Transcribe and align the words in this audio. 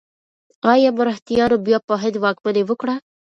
ایا 0.73 0.89
مرهټیانو 0.97 1.57
بیا 1.65 1.77
په 1.87 1.93
هند 2.01 2.15
واکمني 2.23 2.63
وکړه؟ 2.65 2.95